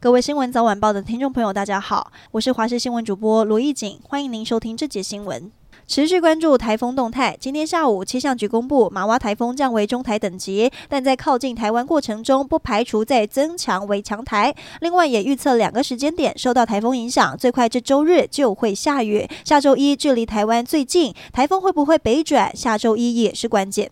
[0.00, 5.50] 各位新闻早晚报的听众朋友，大家好，我是华视新闻主播罗艺锦，欢迎您收听这节新闻。
[5.88, 7.36] 持续关注台风动态。
[7.40, 14.54] 今天下午，气象局公布玛娃台风降为中台等级，但在靠近台湾过程中，不排除再增强为强台。
[14.82, 19.28] 另外，也预测两个时间点受到台风影响，最快这周日就会下雨。
[19.44, 22.54] 下周一距离台湾最近，台风会不会北转？
[22.54, 23.90] 下周一也是关键。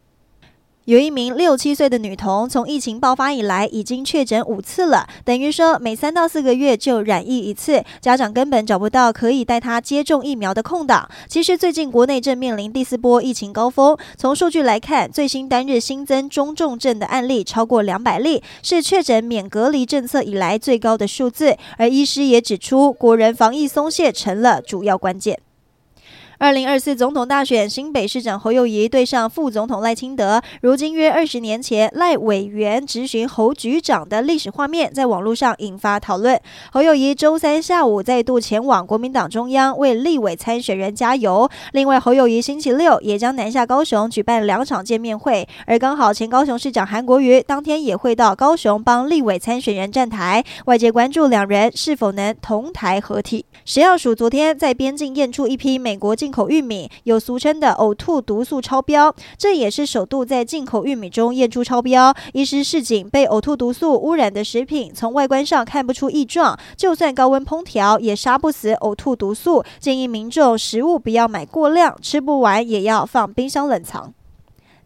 [0.86, 11.10] 有一名六七岁的女童，从疫情爆发以来已经确诊五次了，等于说每三到四个月就染疫一次，家长根本找不到可以带她接种疫苗的空档。
[11.26, 21.56] 其实最近国内正面临第四波疫情高峰，从数据来看，最新单日新增中重症的案例超过两百例，是确诊免隔离政策以来最高的数字。
[21.78, 25.40] 而医师也指出，国人防疫松懈成了主要关键。
[26.38, 30.42] 二零二四总统大选，新北市长侯友宜对上副总统赖清德。
[30.60, 36.38] 如今约二十年前，赖委员质询侯局长的历史画面，在网络上引发讨论。
[36.70, 41.48] 侯友宜周三下午再度前往国民党中央为立委参选人加油。
[41.72, 50.44] 另外，侯友宜星期六也将南下高雄举办两场见面会，而刚好前高雄市长韩国瑜当天也会到高雄帮立委参选人站台。
[50.66, 53.46] 外界关注两人是否能同台合体。
[53.64, 62.12] 食药署昨天在边境验出一批美国进口玉米，有俗称的呕吐毒素超标，这也是首度在进口玉米中验出超标。
[62.32, 69.62] 医师示警，被呕吐毒素污染的食品，从外观上看不出异状，就算高温烹调也杀不死呕吐毒素。
[69.78, 74.12] 建议民众食物不要买过量，吃不完也要放冰箱冷藏。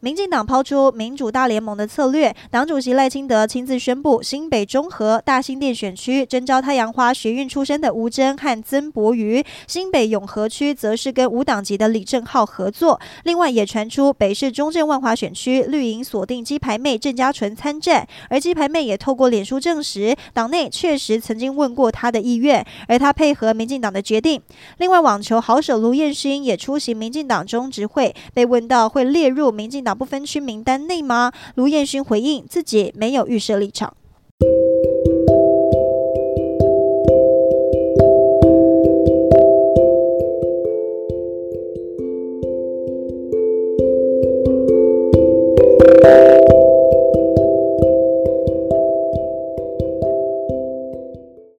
[0.02, 12.98] 民进党抛出民主大联盟的策略，党主席赖清德亲自宣布，新北中和、大新店选区征召太阳花学运出身的吴峥和曾博瑜，新北永和区则是跟无党籍的李正浩合作。
[13.24, 24.40] 另外也传出北市中正万华选区绿营锁定鸡排妹郑家纯参战，而鸡排妹也透过脸书证实，党内确实曾经问过他的意愿，而他配合民进党的决定。
[24.78, 31.32] 另外网球好手卢彦勋也出席民进党中执会，被问到会列入民进党党不分区名单内吗？
[31.56, 33.92] 卢彦勋回应自己没有预设立场。